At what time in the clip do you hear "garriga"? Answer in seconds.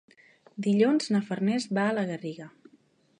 2.13-2.49